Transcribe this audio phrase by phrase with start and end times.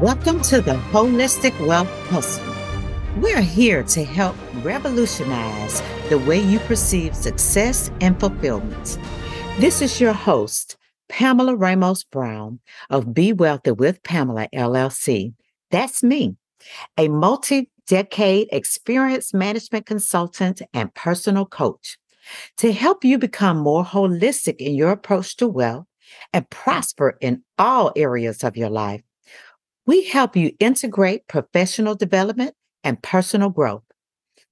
[0.00, 2.44] Welcome to the Holistic Wealth Hustle.
[3.16, 8.98] We're here to help revolutionize the way you perceive success and fulfillment.
[9.58, 10.76] This is your host,
[11.08, 12.60] Pamela Ramos Brown
[12.90, 15.32] of Be Wealthy with Pamela LLC.
[15.70, 16.36] That's me,
[16.98, 21.96] a multi decade experienced management consultant and personal coach
[22.58, 25.86] to help you become more holistic in your approach to wealth
[26.34, 29.00] and prosper in all areas of your life.
[29.86, 33.84] We help you integrate professional development and personal growth.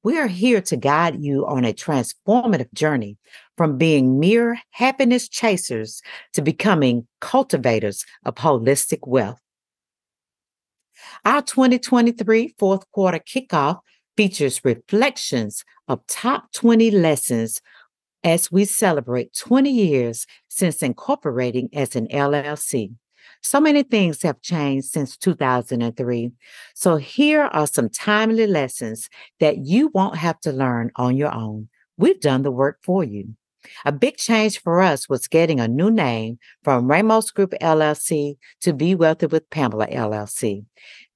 [0.04, 3.16] We are here to guide you on a transformative journey
[3.56, 6.02] from being mere happiness chasers
[6.34, 9.40] to becoming cultivators of holistic wealth.
[11.24, 13.80] Our 2023 fourth quarter kickoff
[14.16, 17.60] features reflections of top 20 lessons
[18.22, 22.94] as we celebrate 20 years since incorporating as an LLC.
[23.44, 26.32] So many things have changed since 2003.
[26.74, 31.68] So here are some timely lessons that you won't have to learn on your own.
[31.98, 33.36] We've done the work for you.
[33.84, 38.72] A big change for us was getting a new name from Ramos Group LLC to
[38.72, 40.64] Be Wealthy with Pamela LLC.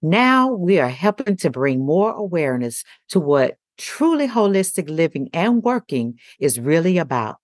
[0.02, 6.18] Now we are helping to bring more awareness to what truly holistic living and working
[6.38, 7.36] is really about.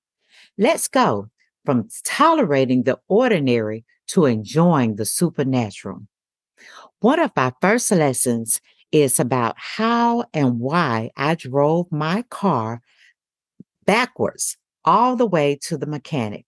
[0.58, 1.30] Let's go
[1.64, 6.06] from tolerating the ordinary to enjoying the supernatural.
[7.00, 8.60] One of our first lessons
[8.92, 12.80] is about how and why I drove my car
[13.84, 16.46] backwards all the way to the mechanic.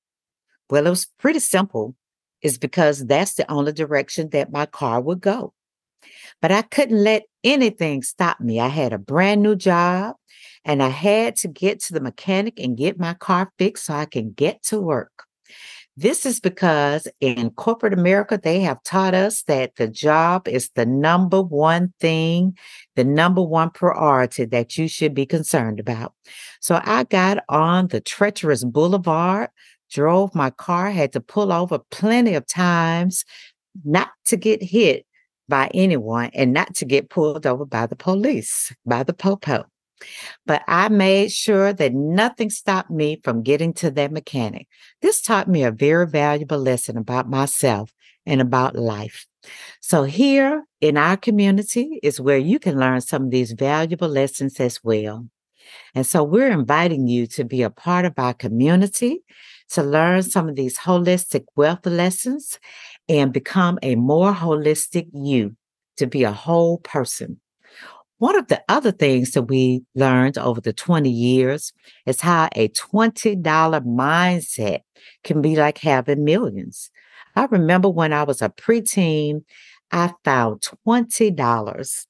[0.70, 1.94] Well, it was pretty simple.
[2.42, 5.52] It's because that's the only direction that my car would go.
[6.40, 8.60] But I couldn't let anything stop me.
[8.60, 10.16] I had a brand new job
[10.64, 14.04] and I had to get to the mechanic and get my car fixed so I
[14.04, 15.24] can get to work.
[15.98, 20.84] This is because in corporate America, they have taught us that the job is the
[20.84, 22.54] number one thing,
[22.96, 26.12] the number one priority that you should be concerned about.
[26.60, 29.48] So I got on the treacherous boulevard,
[29.90, 33.24] drove my car, had to pull over plenty of times
[33.82, 35.06] not to get hit
[35.48, 39.64] by anyone and not to get pulled over by the police, by the popo.
[40.44, 44.68] But I made sure that nothing stopped me from getting to that mechanic.
[45.02, 47.92] This taught me a very valuable lesson about myself
[48.26, 49.26] and about life.
[49.80, 54.58] So, here in our community is where you can learn some of these valuable lessons
[54.58, 55.28] as well.
[55.94, 59.22] And so, we're inviting you to be a part of our community
[59.70, 62.58] to learn some of these holistic wealth lessons
[63.08, 65.56] and become a more holistic you,
[65.96, 67.40] to be a whole person.
[68.18, 71.72] One of the other things that we learned over the 20 years
[72.06, 74.80] is how a $20 mindset
[75.22, 76.90] can be like having millions.
[77.34, 79.44] I remember when I was a preteen,
[79.92, 82.06] I found $20.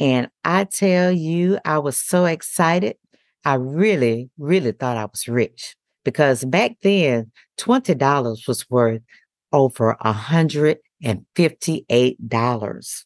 [0.00, 2.96] And I tell you, I was so excited.
[3.44, 9.02] I really, really thought I was rich because back then, $20 was worth
[9.52, 13.04] over $158.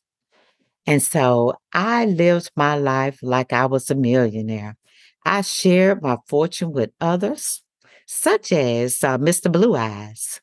[0.89, 4.75] And so I lived my life like I was a millionaire.
[5.23, 7.63] I shared my fortune with others,
[8.07, 9.53] such as uh, Mr.
[9.53, 10.41] Blue Eyes.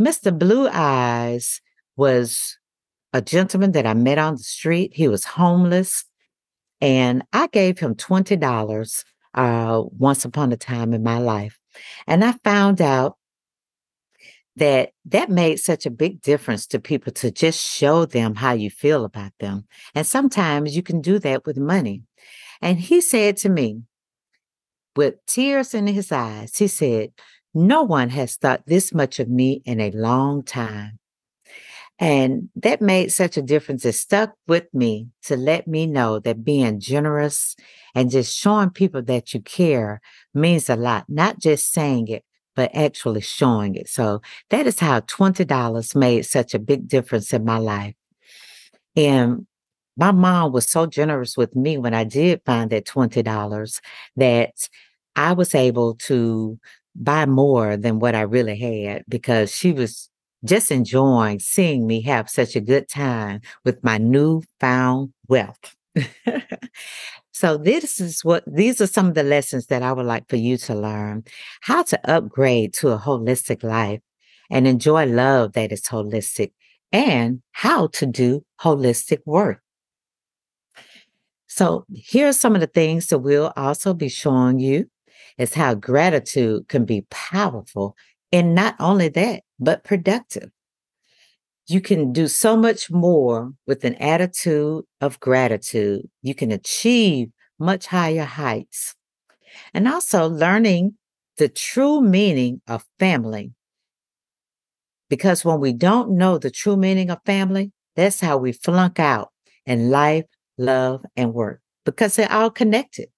[0.00, 0.36] Mr.
[0.36, 1.60] Blue Eyes
[1.94, 2.56] was
[3.12, 4.92] a gentleman that I met on the street.
[4.94, 6.06] He was homeless,
[6.80, 9.04] and I gave him $20
[9.34, 11.58] uh, once upon a time in my life.
[12.06, 13.18] And I found out
[14.56, 18.70] that that made such a big difference to people to just show them how you
[18.70, 19.64] feel about them.
[19.94, 22.02] And sometimes you can do that with money.
[22.60, 23.82] And he said to me,
[24.94, 27.12] with tears in his eyes, he said,
[27.54, 30.98] No one has thought this much of me in a long time.
[31.98, 33.84] And that made such a difference.
[33.84, 37.54] It stuck with me to let me know that being generous
[37.94, 40.00] and just showing people that you care
[40.34, 43.88] means a lot, not just saying it, but actually showing it.
[43.88, 44.20] So
[44.50, 47.94] that is how $20 made such a big difference in my life.
[48.96, 49.46] And
[49.96, 53.80] my mom was so generous with me when I did find that $20
[54.16, 54.54] that
[55.16, 56.58] I was able to
[56.94, 60.08] buy more than what I really had because she was
[60.44, 65.76] just enjoying seeing me have such a good time with my newfound wealth.
[67.32, 70.36] So this is what these are some of the lessons that I would like for
[70.36, 71.24] you to learn.
[71.62, 74.00] How to upgrade to a holistic life
[74.50, 76.52] and enjoy love that is holistic
[76.92, 79.62] and how to do holistic work.
[81.46, 84.90] So here are some of the things that we'll also be showing you
[85.38, 87.96] is how gratitude can be powerful
[88.30, 90.50] and not only that, but productive.
[91.66, 96.08] You can do so much more with an attitude of gratitude.
[96.22, 97.28] You can achieve
[97.58, 98.94] much higher heights.
[99.72, 100.94] And also learning
[101.36, 103.52] the true meaning of family.
[105.08, 109.30] Because when we don't know the true meaning of family, that's how we flunk out
[109.66, 110.24] in life,
[110.56, 113.08] love, and work because they're all connected.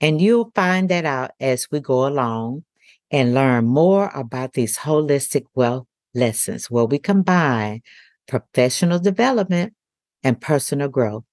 [0.00, 2.64] And you'll find that out as we go along
[3.10, 7.82] and learn more about these holistic wealth lessons where we combine
[8.26, 9.74] professional development
[10.22, 11.24] and personal growth.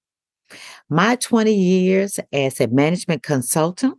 [0.88, 3.98] My 20 years as a management consultant,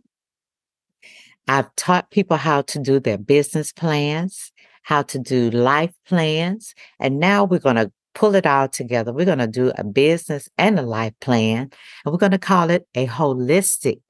[1.46, 4.52] I've taught people how to do their business plans,
[4.82, 9.12] how to do life plans, and now we're going to pull it all together.
[9.12, 11.70] We're going to do a business and a life plan,
[12.04, 14.00] and we're going to call it a holistic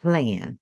[0.00, 0.58] plan.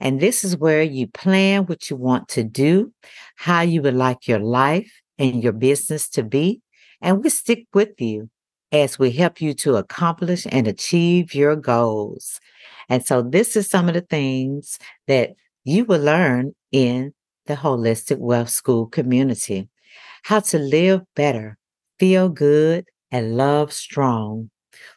[0.00, 2.92] And this is where you plan what you want to do,
[3.36, 6.60] how you would like your life and your business to be.
[7.00, 8.30] And we stick with you
[8.72, 12.40] as we help you to accomplish and achieve your goals.
[12.88, 15.30] And so, this is some of the things that
[15.64, 17.14] you will learn in
[17.46, 19.68] the Holistic Wealth School community
[20.24, 21.58] how to live better,
[21.98, 24.50] feel good, and love strong.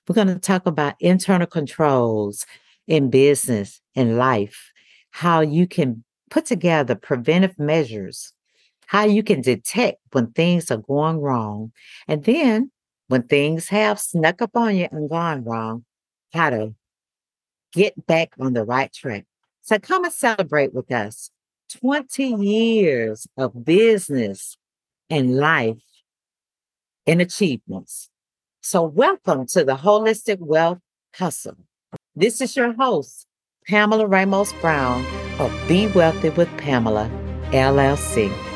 [0.07, 2.45] We're going to talk about internal controls
[2.87, 4.71] in business and life,
[5.17, 8.33] how you can put together preventive measures,
[8.85, 11.71] how you can detect when things are going wrong,
[12.07, 12.69] and then
[13.07, 15.83] when things have snuck up on you and gone wrong,
[16.33, 16.75] how to
[17.73, 19.25] get back on the right track.
[19.63, 21.31] So come and celebrate with us
[21.81, 24.55] 20 years of business
[25.09, 25.81] and life
[27.07, 28.11] and achievements.
[28.61, 30.79] So, welcome to the Holistic Wealth
[31.15, 31.57] Hustle.
[32.15, 33.26] This is your host,
[33.67, 35.05] Pamela Ramos Brown
[35.39, 37.11] of Be Wealthy with Pamela,
[37.51, 38.46] LLC.